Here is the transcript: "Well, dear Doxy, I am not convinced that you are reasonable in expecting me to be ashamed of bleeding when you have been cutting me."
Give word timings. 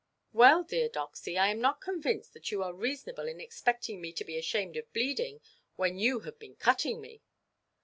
"Well, 0.33 0.63
dear 0.63 0.89
Doxy, 0.89 1.37
I 1.37 1.49
am 1.49 1.61
not 1.61 1.79
convinced 1.79 2.33
that 2.33 2.49
you 2.51 2.63
are 2.63 2.73
reasonable 2.73 3.27
in 3.27 3.39
expecting 3.39 4.01
me 4.01 4.11
to 4.13 4.25
be 4.25 4.35
ashamed 4.35 4.75
of 4.75 4.91
bleeding 4.93 5.41
when 5.75 5.99
you 5.99 6.21
have 6.21 6.39
been 6.39 6.55
cutting 6.55 6.99
me." 6.99 7.21